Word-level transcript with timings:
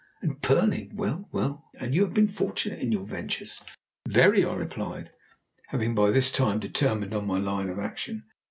And 0.23 0.41
pearling! 0.41 0.95
Well, 0.95 1.29
well! 1.31 1.69
And 1.75 1.93
you 1.93 2.01
have 2.01 2.13
been 2.15 2.27
fortunate 2.27 2.79
in 2.79 2.91
your 2.91 3.05
ventures?" 3.05 3.61
"Very!" 4.09 4.43
I 4.43 4.55
replied, 4.55 5.11
having 5.67 5.93
by 5.93 6.09
this 6.09 6.31
time 6.31 6.59
determined 6.59 7.13
on 7.13 7.27
my 7.27 7.37
line 7.37 7.69
of 7.69 7.77
action. 7.77 8.23